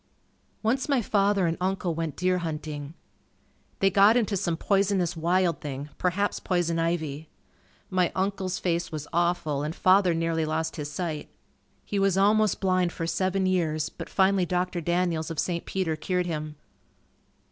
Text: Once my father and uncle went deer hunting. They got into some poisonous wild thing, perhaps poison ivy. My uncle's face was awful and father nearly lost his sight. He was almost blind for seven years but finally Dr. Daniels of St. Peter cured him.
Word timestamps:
Once 0.63 0.89
my 0.89 0.99
father 0.99 1.45
and 1.45 1.57
uncle 1.61 1.93
went 1.93 2.15
deer 2.15 2.39
hunting. 2.39 2.95
They 3.81 3.91
got 3.91 4.17
into 4.17 4.35
some 4.35 4.57
poisonous 4.57 5.15
wild 5.15 5.61
thing, 5.61 5.89
perhaps 5.99 6.39
poison 6.39 6.79
ivy. 6.79 7.29
My 7.91 8.11
uncle's 8.15 8.57
face 8.57 8.91
was 8.91 9.07
awful 9.13 9.61
and 9.61 9.75
father 9.75 10.15
nearly 10.15 10.43
lost 10.43 10.75
his 10.77 10.89
sight. 10.91 11.29
He 11.85 11.99
was 11.99 12.17
almost 12.17 12.59
blind 12.59 12.91
for 12.91 13.05
seven 13.05 13.45
years 13.45 13.89
but 13.89 14.09
finally 14.09 14.47
Dr. 14.47 14.81
Daniels 14.81 15.29
of 15.29 15.37
St. 15.37 15.65
Peter 15.67 15.95
cured 15.95 16.25
him. 16.25 16.55